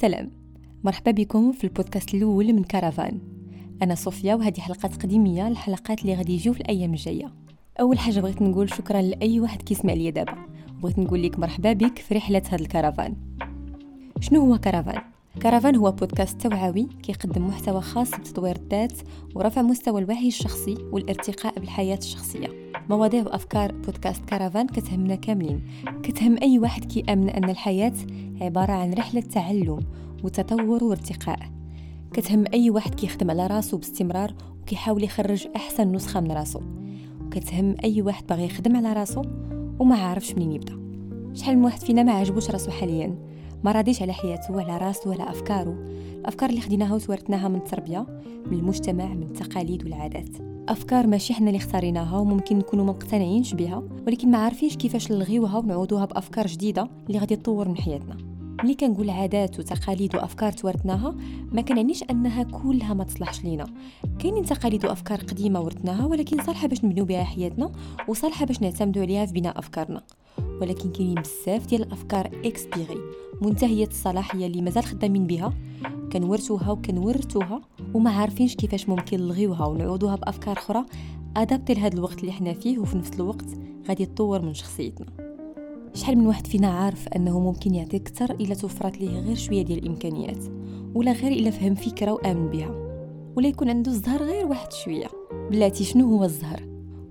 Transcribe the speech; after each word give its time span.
سلام 0.00 0.30
مرحبا 0.84 1.10
بكم 1.10 1.52
في 1.52 1.64
البودكاست 1.64 2.14
الأول 2.14 2.52
من 2.52 2.64
كارافان. 2.64 3.18
أنا 3.82 3.94
صوفيا 3.94 4.34
وهذه 4.34 4.60
حلقات 4.60 5.02
قديمية 5.02 5.48
الحلقات 5.48 6.02
اللي 6.02 6.14
غادي 6.14 6.32
يجيو 6.32 6.52
في 6.52 6.60
الأيام 6.60 6.90
الجاية. 6.90 7.32
أول 7.80 7.98
حاجة 7.98 8.20
بغيت 8.20 8.42
نقول 8.42 8.70
شكرا 8.70 9.02
لأي 9.02 9.40
واحد 9.40 9.62
كيسمع 9.62 9.92
ليا 9.92 10.10
دابا. 10.10 10.34
بغيت 10.82 10.98
نقول 10.98 11.22
لك 11.22 11.38
مرحبا 11.38 11.72
بك 11.72 11.98
في 11.98 12.14
رحلة 12.14 12.42
هذا 12.48 12.62
الكرفان 12.62 13.14
شنو 14.20 14.40
هو 14.40 14.58
كرفان 14.58 15.02
كرفان 15.42 15.76
هو 15.76 15.92
بودكاست 15.92 16.46
توعوي 16.46 16.88
كيقدم 17.02 17.46
محتوى 17.46 17.80
خاص 17.80 18.10
بتطوير 18.10 18.56
الذات 18.56 18.92
ورفع 19.34 19.62
مستوى 19.62 20.00
الوعي 20.00 20.28
الشخصي 20.28 20.74
والارتقاء 20.92 21.58
بالحياة 21.58 21.98
الشخصية. 21.98 22.48
مواضيع 22.90 23.22
وأفكار 23.22 23.72
بودكاست 23.72 24.24
كرفان 24.24 24.66
كتهمنا 24.66 25.14
كاملين. 25.14 25.62
كتهم 26.02 26.36
أي 26.42 26.58
واحد 26.58 26.84
كيأمن 26.84 27.30
أن 27.30 27.50
الحياة 27.50 27.92
عبارة 28.40 28.72
عن 28.72 28.92
رحلة 28.92 29.20
تعلم 29.20 29.80
وتطور 30.24 30.84
وارتقاء. 30.84 31.38
كتهم 32.12 32.44
أي 32.54 32.70
واحد 32.70 32.94
كيخدم 32.94 33.30
على 33.30 33.46
راسو 33.46 33.76
باستمرار 33.76 34.34
وكيحاول 34.62 35.04
يخرج 35.04 35.46
أحسن 35.56 35.92
نسخة 35.92 36.20
من 36.20 36.32
راسو. 36.32 36.60
وكتهم 37.26 37.76
أي 37.84 38.02
واحد 38.02 38.26
باغي 38.26 38.44
يخدم 38.44 38.76
على 38.76 38.92
راسو 38.92 39.22
وما 39.78 39.96
عارفش 39.96 40.34
منين 40.34 40.52
يبدأ. 40.52 40.80
شحال 41.34 41.58
من 41.58 41.64
واحد 41.64 41.80
فينا 41.80 42.02
ما 42.02 42.12
عجبوش 42.12 42.50
راسو 42.50 42.70
حاليا. 42.70 43.14
ما 43.64 43.72
راضيش 43.72 44.02
على 44.02 44.12
حياته 44.12 44.54
وعلى 44.54 44.78
راسو 44.78 45.10
وعلى 45.10 45.30
افكارو 45.30 45.74
الأفكار 46.20 46.50
اللي 46.50 46.60
خديناها 46.60 46.94
وتورثناها 46.94 47.48
من 47.48 47.56
التربية 47.56 48.06
من 48.46 48.58
المجتمع 48.58 49.14
من 49.14 49.22
التقاليد 49.22 49.84
والعادات. 49.84 50.28
أفكار 50.68 51.06
ماشي 51.06 51.34
حنا 51.34 51.46
اللي 51.46 51.56
اختاريناها 51.56 52.18
وممكن 52.18 52.58
نكونوا 52.58 52.84
مقتنعينش 52.84 53.54
بها 53.54 53.82
ولكن 54.06 54.30
ما 54.30 54.38
عارفينش 54.38 54.76
كيفاش 54.76 55.12
نلغيوها 55.12 55.58
ونعوضوها 55.58 56.04
بأفكار 56.04 56.46
جديدة 56.46 56.88
اللي 57.06 57.18
غادي 57.18 57.36
تطور 57.36 57.68
من 57.68 57.76
حياتنا. 57.76 58.29
ملي 58.64 58.74
كنقول 58.74 59.10
عادات 59.10 59.58
وتقاليد 59.58 60.16
وأفكار 60.16 60.52
تورثناها 60.52 61.14
ما 61.52 61.62
كنعنيش 61.62 62.04
أنها 62.10 62.42
كلها 62.42 62.94
ما 62.94 63.04
تصلحش 63.04 63.44
لينا. 63.44 63.66
كاينين 64.18 64.44
تقاليد 64.44 64.84
وأفكار 64.86 65.20
قديمة 65.20 65.60
ورثناها 65.60 66.06
ولكن 66.06 66.42
صالحة 66.42 66.68
باش 66.68 66.84
نبنيو 66.84 67.04
بها 67.04 67.24
حياتنا 67.24 67.72
وصالحة 68.08 68.46
باش 68.46 68.62
نعتمدوا 68.62 69.02
عليها 69.02 69.26
في 69.26 69.32
بناء 69.32 69.58
أفكارنا. 69.58 70.02
ولكن 70.60 70.92
كاينين 70.92 71.14
بزاف 71.14 71.66
ديال 71.66 71.82
الأفكار 71.82 72.30
اكسبيري 72.44 72.98
منتهية 73.42 73.86
الصلاحيه 73.86 74.46
اللي 74.46 74.62
مازال 74.62 74.84
خدامين 74.84 75.26
بها. 75.26 75.52
كنورثوها 76.12 76.70
وكنورثوها 76.70 77.60
وما 77.94 78.10
عارفينش 78.10 78.54
كيفاش 78.54 78.88
ممكن 78.88 79.16
نلغيوها 79.20 79.66
ونعوضوها 79.66 80.16
بأفكار 80.16 80.58
أخرى 80.58 80.84
ادابتي 81.36 81.74
لهذا 81.74 81.94
الوقت 81.94 82.20
اللي 82.20 82.32
حنا 82.32 82.52
فيه 82.52 82.78
وفي 82.78 82.98
نفس 82.98 83.12
الوقت 83.14 83.46
غادي 83.88 84.06
تطور 84.06 84.42
من 84.42 84.54
شخصيتنا. 84.54 85.29
شحال 85.94 86.18
من 86.18 86.26
واحد 86.26 86.46
فينا 86.46 86.68
عارف 86.68 87.08
أنه 87.08 87.40
ممكن 87.40 87.74
يعطي 87.74 87.96
أكثر 87.96 88.30
إلا 88.30 88.54
توفرت 88.54 89.00
ليه 89.00 89.20
غير 89.20 89.36
شوية 89.36 89.62
ديال 89.62 89.78
الإمكانيات 89.78 90.44
ولا 90.94 91.12
غير 91.12 91.32
إلا 91.32 91.50
فهم 91.50 91.74
فكرة 91.74 92.12
وآمن 92.12 92.48
بها 92.48 92.70
ولا 93.36 93.48
يكون 93.48 93.70
عنده 93.70 93.92
الزهر 93.92 94.22
غير 94.22 94.46
واحد 94.46 94.72
شوية. 94.72 95.06
بلاتي 95.50 95.84
شنو 95.84 96.16
هو 96.16 96.24
الزهر؟ 96.24 96.62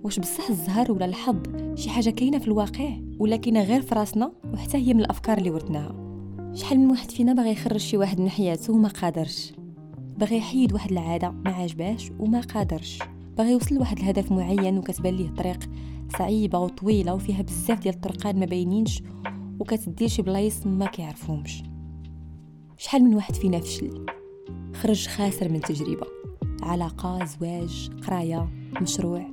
واش 0.03 0.19
بصح 0.19 0.49
الزهر 0.49 0.91
ولا 0.91 1.05
الحظ 1.05 1.35
شي 1.75 1.89
حاجة 1.89 2.09
كاينة 2.09 2.37
في 2.37 2.47
الواقع 2.47 2.89
ولا 3.19 3.35
كاينة 3.35 3.63
غير 3.63 3.81
في 3.81 3.95
راسنا 3.95 4.31
وحتى 4.53 4.77
هي 4.77 4.93
من 4.93 4.99
الأفكار 4.99 5.37
اللي 5.37 5.51
ورثناها 5.51 5.95
شحال 6.53 6.79
من 6.79 6.91
واحد 6.91 7.11
فينا 7.11 7.33
باغي 7.33 7.51
يخرج 7.51 7.77
شي 7.77 7.97
واحد 7.97 8.21
من 8.21 8.29
حياته 8.29 8.73
وما 8.73 8.87
قادرش 8.87 9.53
باغي 10.17 10.37
يحيد 10.37 10.73
واحد 10.73 10.91
العادة 10.91 11.29
ما 11.29 11.51
عجباش 11.51 12.11
وما 12.19 12.41
قادرش. 12.41 12.99
باغي 13.39 13.51
يوصل 13.51 13.75
لواحد 13.75 13.99
الهدف 13.99 14.31
معين 14.31 14.77
وكتبان 14.77 15.15
ليه 15.15 15.27
الطريق 15.27 15.69
صعيبة 16.17 16.59
وطويلة 16.59 17.13
وفيها 17.13 17.41
بزاف 17.41 17.79
ديال 17.79 17.95
الطرقان 17.95 18.39
ما 18.39 18.45
باينينش 18.45 19.03
وكتدير 19.59 20.07
شي 20.07 20.21
بلايص 20.21 20.67
ما 20.67 20.85
كيعرفوهمش. 20.85 21.63
شحال 22.77 23.03
من 23.03 23.15
واحد 23.15 23.35
فينا 23.35 23.59
فشل؟ 23.59 24.05
خرج 24.73 25.07
خاسر 25.07 25.49
من 25.49 25.61
تجربة. 25.61 26.07
علاقة 26.61 27.25
زواج 27.25 27.89
قراية 28.07 28.49
مشروع 28.81 29.25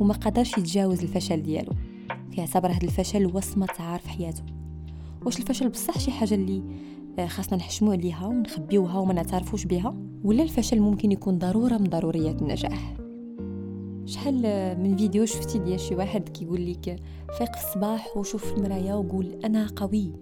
وما 0.00 0.14
قدرش 0.14 0.58
يتجاوز 0.58 1.02
الفشل 1.02 1.42
ديالو. 1.42 1.72
كيعتبر 2.32 2.70
هذا 2.70 2.84
الفشل 2.84 3.36
وصمه 3.36 3.68
عار 3.78 4.00
في 4.00 4.08
حياته. 4.08 4.42
واش 5.26 5.38
الفشل 5.38 5.68
بصح 5.68 5.98
شي 5.98 6.10
حاجة 6.10 6.34
اللي 6.34 6.62
آه، 7.18 7.26
خاصنا 7.26 7.58
نحشمو 7.58 7.92
عليها 7.92 8.26
ونخبيوها 8.26 8.98
وما 8.98 9.12
نعترفوش 9.12 9.64
بها؟ 9.64 9.94
ولا 10.24 10.42
الفشل 10.42 10.80
ممكن 10.80 11.12
يكون 11.12 11.38
ضرورة 11.38 11.78
من 11.78 11.84
ضروريات 11.84 12.42
النجاح؟ 12.42 12.99
شحال 14.10 14.42
من 14.82 14.96
فيديو 14.96 15.26
شفتي 15.26 15.58
ديال 15.58 15.80
شي 15.80 15.94
واحد 15.94 16.28
كيقول 16.28 16.70
لك 16.70 16.96
فيق 17.38 17.56
في 17.56 17.64
الصباح 17.64 18.16
وشوف 18.16 18.44
في 18.44 18.52
المرايه 18.52 18.94
وقول 18.94 19.40
أنا 19.44 19.66
قوي 19.76 20.12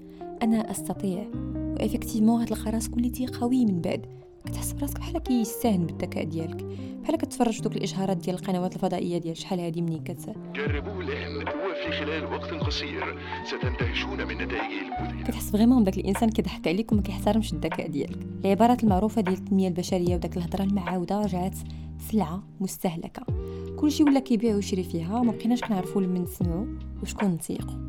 أنا 0.43 0.71
أستطيع. 0.71 1.27
و 1.55 1.61
effectivement 1.61 2.43
غتلقى 2.43 2.71
راسك 2.71 2.97
وليتي 2.97 3.27
قوي 3.27 3.65
من 3.67 3.81
بعد 3.81 4.07
كتحس 4.45 4.73
براسك 4.73 4.99
بحال 4.99 5.19
كيستهن 5.19 5.87
بالذكاء 5.87 6.25
ديالك. 6.25 6.65
بحال 7.03 7.17
كتفرج 7.17 7.61
دوك 7.61 7.77
الإشهارات 7.77 8.17
ديال 8.17 8.37
القنوات 8.37 8.75
الفضائية 8.75 9.19
ديال 9.19 9.37
شحال 9.37 9.61
هادي 9.61 9.83
مني 9.83 9.99
كت 9.99 10.35
جربوه 10.55 11.01
الآن 11.01 11.37
وفي 11.37 11.93
خلال 11.93 12.25
وقت 12.25 12.55
قصير 12.55 13.19
ستندهشون 13.45 14.27
من 14.27 14.35
نتائجه 14.35 14.99
المذهلة 14.99 15.25
كتحس 15.25 15.51
vraiment 15.51 15.85
داك 15.85 15.99
الإنسان 15.99 16.31
كيضحك 16.31 16.69
عليك 16.69 16.93
وما 16.93 17.03
كيحترمش 17.03 17.53
الذكاء 17.53 17.89
ديالك. 17.89 18.19
العبارات 18.45 18.85
المعروفة 18.85 19.21
ديال 19.21 19.37
التنمية 19.37 19.69
البشرية 19.69 20.15
وداك 20.15 20.37
الهضرة 20.37 20.63
المعاودة 20.63 21.21
رجعت 21.21 21.55
سلعة 22.11 22.43
مستهلكة. 22.61 23.23
كلشي 23.81 24.03
ولا 24.03 24.21
كيبيع 24.21 24.55
ويشري 24.55 24.83
فيها 24.83 25.21
وما 25.21 25.33
بقيناش 25.33 25.61
كنعرفوا 25.61 26.03
لمن 26.03 26.23
نسمعوا 26.23 26.67
وشكون 27.03 27.29
نتيقوا 27.29 27.89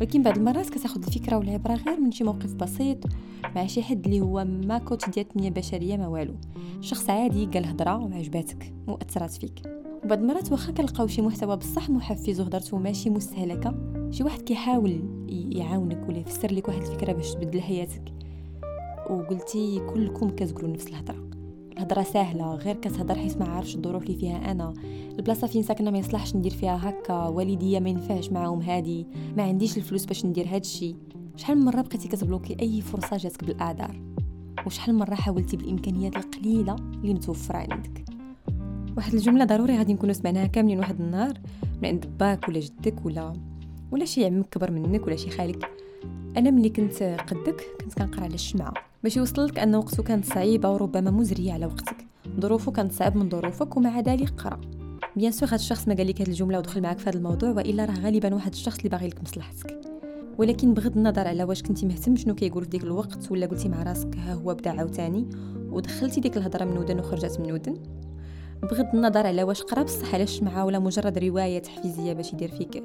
ولكن 0.00 0.22
بعض 0.22 0.36
المرات 0.36 0.70
كتاخذ 0.70 1.04
الفكرة 1.06 1.36
والعبرة 1.36 1.74
غير 1.74 2.00
من 2.00 2.12
شي 2.12 2.24
موقف 2.24 2.54
بسيط 2.54 2.98
مع 3.56 3.66
شي 3.66 3.82
حد 3.82 4.04
اللي 4.04 4.20
هو 4.20 4.44
ما 4.44 4.78
كوتش 4.78 5.10
ديال 5.10 5.26
التنميه 5.26 5.48
البشريه 5.48 5.96
ما 5.96 6.06
والو. 6.06 6.34
شخص 6.80 7.10
عادي 7.10 7.46
قال 7.46 7.66
هضرة 7.66 7.98
وعجباتك 7.98 8.74
واثرت 8.88 9.30
فيك. 9.30 9.62
وبعض 10.04 10.18
المرات 10.18 10.52
واخا 10.52 10.72
كنلقاو 10.72 11.06
شي 11.06 11.22
محتوى 11.22 11.56
بصح 11.56 11.90
محفز 11.90 12.40
وهضرته 12.40 12.78
ماشي 12.78 13.10
مستهلكة 13.10 13.74
شي 14.10 14.24
واحد 14.24 14.42
كيحاول 14.42 15.04
يعاونك 15.28 16.08
ولا 16.08 16.18
يفسر 16.18 16.52
لك 16.52 16.68
واحد 16.68 16.80
الفكرة 16.80 17.12
باش 17.12 17.34
تبدل 17.34 17.60
حياتك. 17.60 18.02
وقلتي 19.10 19.80
كلكم 19.94 20.30
كتقولوا 20.30 20.70
نفس 20.70 20.86
الهضرة. 20.86 21.24
الهضره 21.76 22.02
سهلة 22.02 22.54
غير 22.54 22.76
كتهضر 22.76 23.14
حيت 23.14 23.36
ما 23.36 23.48
عارفش 23.48 23.74
الظروف 23.74 24.02
اللي 24.02 24.16
فيها 24.16 24.52
أنا. 24.52 24.72
البلاصة 25.18 25.46
فين 25.46 25.62
ساكنة 25.62 25.90
ما 25.90 25.98
يصلحش 25.98 26.36
ندير 26.36 26.52
فيها 26.52 26.90
هكا 26.90 27.26
والديا 27.28 27.80
ما 27.80 27.88
ينفعش 27.88 28.30
معاهم 28.30 28.60
هادي. 28.60 29.06
ما 29.36 29.42
عنديش 29.42 29.76
الفلوس 29.76 30.04
باش 30.04 30.26
ندير 30.26 30.46
هادشي 30.48 30.96
شحال 31.36 31.58
من 31.58 31.64
مرة 31.64 31.80
بقيتي 31.80 32.08
كتبلوكي 32.08 32.56
أي 32.60 32.80
فرصة 32.80 33.16
جاتك 33.16 33.44
بالاعذار 33.44 34.00
وشحال 34.66 34.94
من 34.94 35.00
مرة 35.00 35.14
حاولتي 35.14 35.56
بالإمكانيات 35.56 36.16
القليلة 36.16 36.74
اللي 36.74 37.14
متوفرة 37.14 37.56
عندك؟ 37.56 38.04
واحد 38.96 39.14
الجملة 39.14 39.44
ضروري 39.44 39.78
غادي 39.78 39.92
نكونوا 39.92 40.14
سمعناها 40.14 40.46
كاملين 40.46 40.78
واحد 40.78 41.00
النهار 41.00 41.38
من 41.82 41.88
عند 41.88 42.06
باك 42.20 42.48
ولا 42.48 42.60
جدك 42.60 43.06
ولا 43.06 43.32
ولا 43.90 44.04
شي 44.04 44.24
عمك 44.24 44.48
كبر 44.48 44.70
منك 44.70 45.06
ولا 45.06 45.16
شي 45.16 45.30
خالك. 45.30 45.70
أنا 46.36 46.50
ملي 46.50 46.68
كنت 46.68 47.02
قدك 47.02 47.60
كنت 47.80 47.94
كنقرأ 47.94 48.24
على 48.24 48.34
الشمعة. 48.34 48.74
باش 49.04 49.16
يوصل 49.16 49.46
لك 49.46 49.58
أن 49.58 49.74
وقته 49.74 50.02
كانت 50.02 50.24
صعيبه 50.24 50.70
وربما 50.70 51.10
مزريه 51.10 51.52
على 51.52 51.66
وقتك. 51.66 51.96
ظروفه 52.40 52.72
كانت 52.72 52.92
صعب 52.92 53.16
من 53.16 53.30
ظروفك 53.30 53.76
ومع 53.76 54.00
ذلك 54.00 54.30
قرأ. 54.30 54.60
بيان 55.16 55.32
سور 55.32 55.48
هاد 55.48 55.58
الشخص 55.58 55.88
ما 55.88 55.94
قال 55.94 56.06
لك 56.06 56.20
هاد 56.20 56.28
الجملة 56.28 56.58
ودخل 56.58 56.82
معاك 56.82 56.98
في 56.98 57.10
هذا 57.10 57.16
الموضوع 57.18 57.50
وإلا 57.50 57.84
راه 57.84 58.00
غالبا 58.00 58.34
واحد 58.34 58.52
الشخص 58.52 58.76
اللي 58.76 58.88
باغي 58.88 59.08
لك 59.08 59.22
مصلحتك. 59.22 59.80
ولكن 60.38 60.74
بغض 60.74 60.96
النظر 60.96 61.28
على 61.28 61.44
واش 61.44 61.62
كنتي 61.62 61.86
مهتم 61.86 62.16
شنو 62.16 62.34
كيقول 62.34 62.64
في 62.64 62.70
ديك 62.70 62.84
الوقت 62.84 63.30
ولا 63.30 63.46
قلتي 63.46 63.68
مع 63.68 63.82
راسك 63.82 64.16
ها 64.16 64.34
هو 64.34 64.54
بدا 64.54 64.70
عاوتاني 64.70 65.28
ودخلتي 65.70 66.20
ديك 66.20 66.36
الهضرة 66.36 66.64
من 66.64 66.78
ودن 66.78 66.98
وخرجت 66.98 67.40
من 67.40 67.52
ودن 67.52 67.74
بغض 68.62 68.94
النظر 68.94 69.26
على 69.26 69.42
واش 69.42 69.62
قرأ 69.62 69.82
بصح 69.82 70.14
على 70.14 70.22
الشمعه 70.22 70.64
ولا 70.64 70.78
مجرد 70.78 71.18
رواية 71.18 71.58
تحفيزية 71.58 72.12
باش 72.12 72.32
يدير 72.32 72.48
فيك 72.48 72.76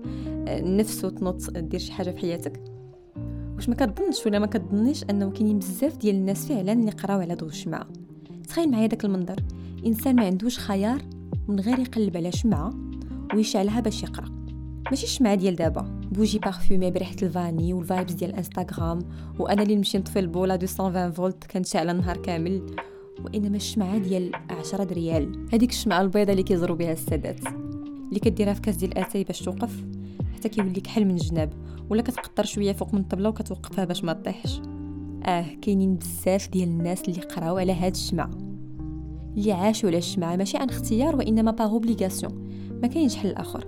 آه، 0.48 0.60
النفس 0.60 1.06
وتنوض 1.06 1.58
دير 1.58 1.80
شي 1.80 1.92
حاجة 1.92 2.12
في 2.12 2.18
حياتك؟ 2.18 2.79
واش 3.60 3.70
ما 3.70 3.76
كتظنش 3.76 4.26
ولا 4.26 4.40
ما 4.40 4.46
كتظنيش 4.46 5.04
انه 5.04 5.32
كاينين 5.32 5.60
بزاف 5.60 5.98
ديال 5.98 6.16
الناس 6.16 6.46
فعلا 6.46 6.74
اللي 6.74 6.92
قراو 6.92 7.20
على 7.20 7.36
ضوء 7.36 7.50
الشمعة. 7.50 7.88
تخيل 8.48 8.72
معايا 8.72 8.88
داك 8.88 9.06
المنظر. 9.06 9.36
إنسان 9.86 10.16
ما 10.16 10.26
عندوش 10.26 10.60
خيار 10.60 11.02
من 11.48 11.60
غير 11.60 11.80
يقلب 11.80 12.18
على 12.18 12.32
شمعة 12.32 12.74
ويشعلها 13.36 13.80
باش 13.80 14.04
يقرأ. 14.04 14.30
ماشي 14.90 15.04
الشمعة 15.04 15.36
ديال 15.36 15.56
دابا. 15.56 16.02
bougie 16.12 16.40
parfumée 16.40 16.92
بريحة 16.92 17.16
الفاني 17.24 17.74
وال 17.74 17.85
vibes 17.85 18.14
ديال 18.14 18.36
انستغرام 18.36 19.00
وأنا 19.40 19.64
اللي 19.64 19.76
نمشي 19.76 19.98
نطفي 19.98 20.20
البوله 20.20 20.54
220 20.54 21.12
فولت 21.12 21.44
كانت 21.44 21.66
شاعله 21.66 21.92
النهار 21.92 22.18
كامل 22.18 22.76
وإنما 23.26 23.56
الشمعة 23.56 23.98
ديال 23.98 24.32
10 24.50 24.94
ريال. 24.94 25.48
هذيك 25.54 25.70
الشمعة 25.70 26.02
البيضاء 26.02 26.32
اللي 26.32 26.44
كيزرو 26.44 26.76
بها 26.76 26.92
السادات. 26.92 27.40
اللي 28.10 28.20
كديرها 28.20 28.54
في 28.54 28.62
كاس 28.62 28.76
ديال 28.76 28.98
اتاي 28.98 29.24
باش 29.24 29.40
توقف. 29.40 29.84
حتى 30.36 30.50
كيوليك 30.50 30.88
حل 30.88 31.06
من 31.06 31.12
الجناب. 31.12 31.54
ولا 31.90 32.02
كتقطر 32.02 32.46
شوية 32.46 32.74
فوق 32.74 32.94
من 32.94 33.00
الطبلة 33.00 33.30
وكتوقفها 33.30 33.86
باش 33.86 34.04
ما 34.04 34.14
تطيحش. 34.14 34.62
آه 35.26 35.46
كاينين 35.62 35.96
بزاف 35.96 36.50
ديال 36.50 36.70
الناس 36.70 37.10
اللي 37.10 37.22
قراو 37.22 37.58
على 37.58 37.74
هاد 37.74 37.92
الشمعة. 37.92 38.32
اللي 39.38 39.52
عاشوا 39.52 39.90
على 39.90 39.98
الشمعة 39.98 40.36
ماشي 40.36 40.58
عن 40.58 40.70
اختيار 40.70 41.16
وإنما 41.16 41.52
par 41.52 41.70
obligation 41.72 42.50
ما 42.82 42.88
كاينش 42.88 43.16
حل 43.16 43.32
آخر. 43.32 43.68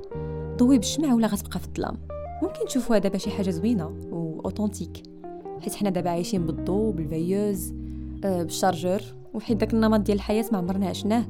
ضوي 0.57 0.77
بالشمعة 0.77 1.15
ولا 1.15 1.27
غتبقى 1.27 1.59
في 1.59 1.67
الظلام. 1.67 1.97
ممكن 2.43 2.65
تشوفوها 2.67 2.99
دابا 2.99 3.17
شي 3.17 3.29
حاجة 3.29 3.49
زوينة 3.49 3.85
و 4.11 4.19
authentique 4.19 5.03
حيت 5.61 5.75
حنا 5.75 5.89
دابا 5.89 6.09
عايشين 6.09 6.45
بالضو 6.45 6.91
بال 6.91 7.09
fusible 7.09 7.73
آه، 8.23 8.43
بال 8.43 8.55
chargeur 8.55 9.01
وحيت 9.33 9.57
داك 9.57 9.73
النمط 9.73 9.99
ديال 9.99 10.17
الحياة 10.17 10.45
ما 10.51 10.57
عمرنا 10.57 10.87
عشناه. 10.87 11.25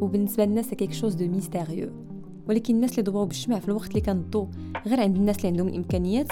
وبالنسبة 0.00 0.44
لنا 0.44 0.62
c'est 0.62 0.74
quelque 0.76 0.92
chose 0.92 1.14
de 1.14 1.28
mystérieux 1.28 1.90
ولكن 2.48 2.74
الناس 2.74 2.98
اللي 2.98 3.10
ضواو 3.10 3.24
بالشمع 3.24 3.58
في 3.58 3.68
الوقت 3.68 3.88
اللي 3.88 4.00
كان 4.00 4.16
الضو 4.16 4.48
غير 4.86 5.00
عند 5.00 5.16
الناس 5.16 5.36
اللي 5.36 5.48
عندهم 5.48 5.68
الإمكانيات 5.68 6.28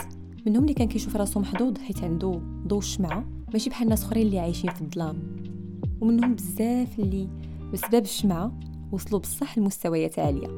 منهم 0.47 0.63
اللي 0.63 0.75
كان 0.75 0.89
كيشوف 0.89 1.17
راسو 1.17 1.41
محظوظ 1.41 1.79
حيت 1.79 2.05
عنده 2.05 2.41
ضو 2.67 2.79
الشمعه 2.79 3.25
ماشي 3.53 3.71
بحال 3.71 3.85
الناس 3.85 4.05
أخرين 4.05 4.27
اللي 4.27 4.39
عايشين 4.39 4.71
في 4.71 4.83
الظلام. 4.83 5.17
ومنهم 6.01 6.35
بزاف 6.35 6.99
اللي 6.99 7.29
بسبب 7.73 8.03
الشمعه 8.03 8.59
وصلوا 8.93 9.21
بصح 9.21 9.59
لمستويات 9.59 10.19
عالية 10.19 10.49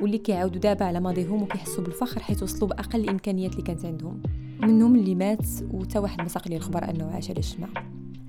واللي 0.00 0.18
كيعاودوا 0.18 0.60
دابا 0.60 0.84
على 0.84 1.00
ماضيهم 1.00 1.42
وكيحسوا 1.42 1.84
بالفخر 1.84 2.22
حيت 2.22 2.42
وصلوا 2.42 2.68
بأقل 2.68 3.00
الإمكانيات 3.00 3.52
اللي 3.52 3.62
كانت 3.62 3.84
عندهم. 3.84 4.22
منهم 4.60 4.96
اللي 4.96 5.14
مات 5.14 5.46
وتا 5.72 5.98
واحد 5.98 6.20
ما 6.22 6.28
ساق 6.28 6.48
لي 6.48 6.56
الخبر 6.56 6.90
أنه 6.90 7.04
عاش 7.04 7.30
على 7.30 7.38
الشمعه 7.38 7.70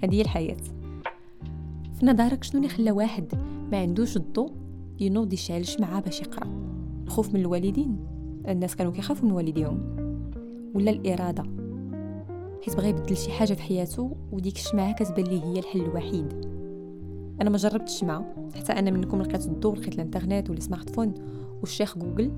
هذه 0.04 0.16
هي 0.16 0.22
الحياة. 0.22 0.58
في 2.00 2.06
نظرك 2.06 2.44
شنو 2.44 2.62
اللي 2.62 2.74
خلى 2.74 2.92
واحد 2.92 3.34
ما 3.72 3.78
عندوش 3.78 4.18
الضوء 4.18 4.52
ينوض 5.00 5.34
يشعل 5.34 5.68
شمعة 5.68 6.02
باش 6.02 6.22
يقرأ؟ 6.22 6.67
الخوف 7.08 7.34
من 7.34 7.40
الوالدين. 7.40 7.98
الناس 8.48 8.76
كانوا 8.76 8.92
كيخافوا 8.92 9.30
من 9.30 9.32
والديهم. 9.32 9.80
ولا 10.76 10.92
الإرادة. 10.92 11.44
حيت 12.66 12.76
بغى 12.76 12.90
يبدل 12.90 13.18
شي 13.18 13.32
حاجة 13.32 13.54
في 13.54 13.62
حياته 13.62 14.16
وديك 14.32 14.56
الشمعة 14.56 14.94
كتبان 14.94 15.26
ليه 15.26 15.44
هي 15.44 15.60
الحل 15.60 15.82
الوحيد. 15.82 16.34
أنا 17.42 17.50
ما 17.50 17.58
جربتش 17.58 17.94
الشمعة 17.94 18.26
حتى 18.56 18.74
أنا 18.74 18.92
منكم 18.92 19.22
لقيت 19.22 19.46
الضوء 19.46 19.76
لقيت 19.76 19.94
الإنترنت 19.94 20.50
والسمارت 20.50 20.90
فون 20.90 21.14
والشيخ 21.62 21.98
جوجل. 21.98 22.32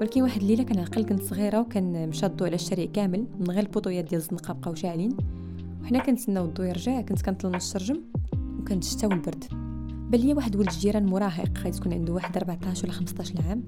ولكن 0.00 0.22
واحد 0.22 0.40
الليلة 0.40 0.62
كان 0.62 0.78
عقل 0.78 1.04
كنت 1.04 1.22
صغيرة 1.22 1.60
وكان 1.60 2.08
مشى 2.08 2.26
الضوء 2.26 2.48
على 2.48 2.54
الشارع 2.54 2.84
كامل 2.84 3.26
من 3.40 3.50
غير 3.50 3.62
البوطويات 3.62 4.04
ديال 4.04 4.20
الزنقة 4.20 4.54
بقاو 4.54 4.74
شاعلين. 4.74 5.16
وحنا 5.82 5.98
كنتسناو 5.98 6.44
الضوء 6.44 6.66
يرجع 6.66 7.00
كنت 7.00 7.22
كنطل 7.22 7.50
نشرجم 7.50 8.00
وكان 8.60 8.78
الشتا 8.78 9.06
والبرد 9.06 9.44
بل 10.10 10.26
لي 10.26 10.34
واحد 10.34 10.56
ولد 10.56 10.68
الجيران 10.68 11.06
مراهق 11.06 11.58
غادي 11.58 11.70
تكون 11.70 11.92
عنده 11.92 12.12
واحد 12.12 12.36
14 12.36 12.84
ولا 12.84 12.92
15 12.92 13.34
عام 13.48 13.62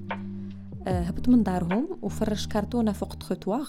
هبط 0.86 1.28
من 1.28 1.42
دارهم 1.42 1.88
وفرش 2.02 2.46
كرتونه 2.46 2.92
فوق 2.92 3.12
التروطوار 3.12 3.66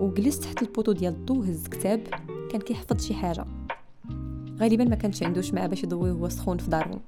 وجلس 0.00 0.40
تحت 0.40 0.62
البوطو 0.62 0.92
ديال 0.92 1.12
الضو 1.12 1.42
هز 1.42 1.68
كتاب 1.68 2.00
كان 2.50 2.60
كيحفظ 2.60 3.04
شي 3.04 3.14
حاجة. 3.14 3.44
غالبا 4.58 4.84
ما 4.84 4.96
كانش 4.96 5.22
عنده 5.22 5.40
شمعة 5.40 5.66
باش 5.66 5.84
يضوي 5.84 6.10
هو 6.10 6.28
سخون 6.28 6.58
في 6.58 6.70
دارهم 6.70 7.00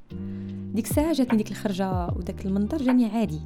ديك 0.74 0.90
الساعة 0.90 1.12
جاتني 1.12 1.36
ديك 1.36 1.50
الخرجة 1.50 2.08
وداك 2.16 2.46
المنظر 2.46 2.78
جاني 2.78 3.06
عادي. 3.06 3.40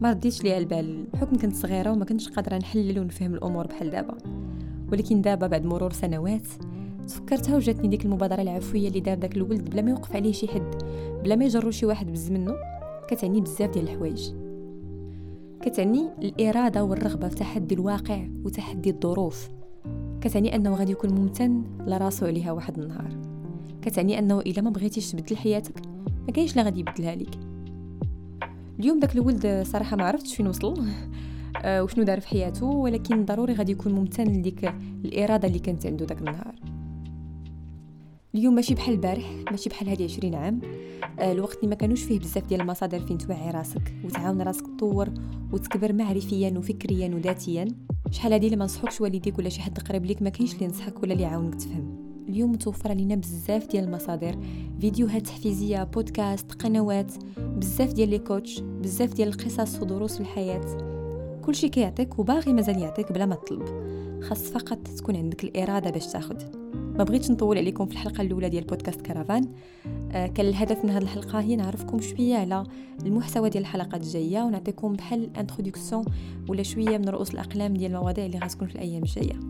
ما 0.00 0.10
رديتش 0.10 0.42
ليها 0.42 0.58
البال. 0.58 1.04
بحكم 1.12 1.36
كنت 1.36 1.54
صغيرة 1.54 1.92
وما 1.92 2.04
كنتش 2.04 2.28
قادرة 2.28 2.56
نحلل 2.56 2.98
ونفهم 3.00 3.34
الأمور 3.34 3.66
بحال 3.66 3.90
دابا. 3.90 4.18
ولكن 4.92 5.22
دابا 5.22 5.46
بعد 5.46 5.64
مرور 5.64 5.92
سنوات 5.92 6.46
تفكرتها 7.08 7.56
وجاتني 7.56 7.88
ديك 7.88 8.04
المبادرة 8.04 8.42
العفوية 8.42 8.88
اللي 8.88 9.00
دار 9.00 9.18
داك 9.18 9.36
الولد 9.36 9.70
بلا 9.70 9.82
ما 9.82 9.90
يوقف 9.90 10.16
عليه 10.16 10.32
شي 10.32 10.48
حد 10.48 10.82
بلا 11.24 11.36
ما 11.36 11.44
يجرو 11.44 11.70
شي 11.70 11.86
واحد 11.86 12.12
بز 12.12 12.30
منه 12.30 12.54
كتعني 13.08 13.40
بزاف 13.40 13.70
ديال 13.70 13.84
الحوايج. 13.84 14.30
كتعني 15.62 16.08
الإرادة 16.22 16.84
والرغبة 16.84 17.28
في 17.28 17.34
تحدي 17.34 17.74
الواقع 17.74 18.28
وتحدي 18.44 18.90
الظروف. 18.90 19.48
كتعني 20.20 20.54
أنه 20.54 20.74
غادي 20.74 20.92
يكون 20.92 21.10
ممتن 21.12 21.64
لراسو 21.86 22.26
عليها 22.26 22.52
واحد 22.52 22.78
النهار. 22.78 23.28
كتعني 23.82 24.18
أنه 24.18 24.40
إلا 24.40 24.62
ما 24.62 24.70
بغيتيش 24.70 25.12
تبدل 25.12 25.36
حياتك 25.36 25.82
ما 26.26 26.32
كاينش 26.32 26.56
لا 26.56 26.62
غادي 26.62 26.80
يبدلها 26.80 27.14
لك 27.14 27.38
اليوم 28.80 29.00
داك 29.00 29.14
الولد 29.14 29.62
صراحة 29.66 29.96
ما 29.96 30.04
عرفتش 30.04 30.36
فين 30.36 30.46
وصل 30.46 30.84
آه، 31.62 31.82
وشنو 31.82 32.04
دار 32.04 32.20
في 32.20 32.28
حياته 32.28 32.66
ولكن 32.66 33.24
ضروري 33.24 33.52
غادي 33.52 33.72
يكون 33.72 33.92
ممتن 33.92 34.24
لديك 34.24 34.74
الإرادة 35.04 35.48
اللي 35.48 35.58
كانت 35.58 35.86
عنده 35.86 36.06
داك 36.06 36.18
النهار. 36.18 36.54
اليوم 38.34 38.54
ماشي 38.54 38.74
بحال 38.74 38.94
البارح 38.94 39.30
ماشي 39.50 39.68
بحال 39.70 39.88
هادي 39.88 40.04
20 40.04 40.34
عام. 40.34 40.60
آه، 41.18 41.32
الوقت 41.32 41.56
اللي 41.56 41.68
ما 41.68 41.74
كانوش 41.74 42.02
فيه 42.02 42.18
بزاف 42.18 42.46
ديال 42.46 42.60
المصادر 42.60 43.00
فين 43.00 43.18
توعي 43.18 43.50
راسك 43.50 43.94
وتعاون 44.04 44.42
راسك 44.42 44.66
تطور 44.66 45.08
وتكبر 45.52 45.92
معرفيا 45.92 46.54
وفكريا 46.58 47.14
وذاتيا. 47.14 47.68
شحال 48.10 48.32
هادي 48.32 48.48
لما 48.48 48.64
نصحوكش 48.64 49.00
والديك 49.00 49.38
ولا 49.38 49.48
شي 49.48 49.60
حد 49.60 49.78
قريب 49.78 50.04
ليك 50.04 50.22
ما 50.22 50.30
كاينش 50.30 50.54
اللي 50.54 50.64
ينصحك 50.64 51.02
ولا 51.02 51.12
اللي 51.12 51.24
يعاونك 51.24 51.54
تفهم. 51.54 51.96
اليوم 52.28 52.52
متوفره 52.52 52.92
لينا 52.92 53.14
بزاف 53.14 53.66
ديال 53.66 53.84
المصادر 53.84 54.36
فيديوهات 54.80 55.26
تحفيزية 55.26 55.84
بودكاست 55.84 56.52
قنوات 56.52 57.12
بزاف 57.38 57.92
ديال 57.92 58.08
les 58.08 58.18
coachs 58.18 58.60
بزاف 58.60 59.14
ديال 59.14 59.28
القصص 59.28 59.82
ودروس 59.82 60.20
الحياة. 60.20 60.78
كلشي 61.44 61.68
كيعطيك 61.68 62.18
وباغي 62.18 62.52
مازال 62.52 62.78
يعطيك 62.78 63.12
بلا 63.12 63.26
ما 63.26 63.34
تطلب. 63.34 63.64
خاص 64.22 64.50
فقط 64.50 64.78
تكون 64.78 65.16
عندك 65.16 65.44
الإرادة 65.44 65.90
باش 65.90 66.06
تاخذ 66.06 66.36
ما 66.98 67.04
بغيتش 67.04 67.30
نطول 67.30 67.58
عليكم 67.58 67.86
في 67.86 67.92
الحلقة 67.92 68.22
الأولى 68.22 68.48
ديال 68.48 68.64
بودكاست 68.64 69.00
كرفان 69.00 69.48
آه 70.12 70.26
كان 70.26 70.46
الهدف 70.46 70.84
من 70.84 70.90
هذه 70.90 71.02
الحلقة 71.02 71.40
هي 71.40 71.56
نعرفكم 71.56 72.00
شوية 72.00 72.36
على 72.36 72.64
المحتوى 73.06 73.50
ديال 73.50 73.62
الحلقات 73.62 74.02
الجاية 74.02 74.42
ونعطيكم 74.42 74.92
بحال 74.92 75.36
introduction 75.36 76.04
ولا 76.48 76.62
شوية 76.62 76.98
من 76.98 77.08
رؤوس 77.08 77.30
الأقلام 77.30 77.74
ديال 77.74 77.94
المواضيع 77.94 78.26
اللي 78.26 78.38
غتكون 78.38 78.68
في 78.68 78.74
الأيام 78.74 79.02
الجاية. 79.02 79.40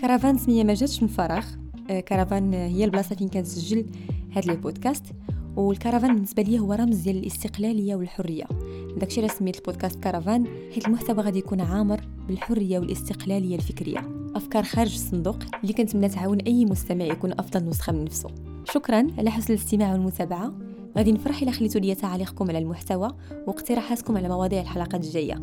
كرفان 0.00 0.38
سمية 0.38 0.64
ما 0.64 0.74
جاتش 0.74 1.02
من 1.02 1.08
فراغ. 1.08 1.44
آه 1.90 2.00
كرفان 2.00 2.54
هي 2.54 2.84
البلاصة 2.84 3.16
فين 3.16 3.28
كنسجل 3.28 3.86
هاد 4.32 4.50
البودكاست 4.50 5.04
والكرفان 5.56 6.14
بالنسبة 6.14 6.42
لي 6.42 6.58
هو 6.58 6.72
رمز 6.72 6.96
ديال 6.96 7.16
الاستقلالية 7.16 7.94
والحرية. 7.94 8.44
داكشي 8.96 9.20
علاش 9.20 9.32
سميت 9.32 9.56
البودكاست 9.56 10.04
كرفان 10.04 10.44
حيت 10.74 10.86
المحتوى 10.86 11.24
غادي 11.24 11.38
يكون 11.38 11.60
عامر 11.60 12.00
بالحرية 12.28 12.78
والاستقلالية 12.78 13.56
الفكرية. 13.56 14.19
أفكار 14.36 14.62
خارج 14.62 14.92
الصندوق 14.92 15.36
اللي 15.62 15.72
كنتمنى 15.72 16.08
تعاون 16.08 16.38
أي 16.38 16.64
مستمع 16.64 17.04
يكون 17.04 17.32
أفضل 17.32 17.68
نسخة 17.68 17.92
من 17.92 18.04
نفسه. 18.04 18.28
شكرا 18.64 19.06
على 19.18 19.30
حسن 19.30 19.54
الاستماع 19.54 19.92
والمتابعة. 19.92 20.52
غادي 20.96 21.12
نفرح 21.12 21.42
إلى 21.42 21.52
خليتوا 21.52 21.80
لي 21.80 21.94
تعليقكم 21.94 22.48
على 22.48 22.58
المحتوى 22.58 23.08
واقتراحاتكم 23.46 24.16
على 24.16 24.28
مواضيع 24.28 24.60
الحلقات 24.60 25.04
الجاية. 25.04 25.40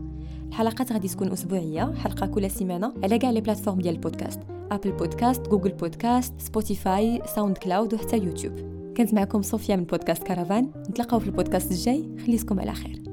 الحلقات 0.48 0.92
غادي 0.92 1.08
تكون 1.08 1.32
أسبوعية 1.32 1.94
حلقة 1.94 2.28
كل 2.28 2.52
سيمانة 2.52 2.94
على 3.04 3.18
كاع 3.18 3.32
لي 3.32 3.42
بلاتفورم 3.42 3.82
ديال 3.82 3.96
البودكاست. 3.96 4.40
Apple 4.72 4.92
Podcast 4.92 5.48
Google 5.48 5.72
Podcast 5.72 6.34
Spotify 6.38 7.22
SoundCloud 7.36 7.94
وحتى 7.94 8.18
يوتيوب 8.18 8.54
كانت 8.96 9.14
معكم 9.14 9.42
صوفيا 9.42 9.76
من 9.76 9.84
بودكاست 9.84 10.24
كرفان 10.24 10.72
نتلاقاو 10.90 11.20
في 11.20 11.26
البودكاست 11.26 11.72
الجاي. 11.72 12.10
خليكم 12.26 12.60
على 12.60 12.74
خير. 12.74 13.07